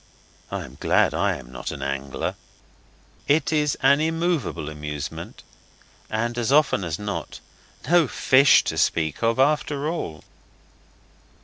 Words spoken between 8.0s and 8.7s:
fish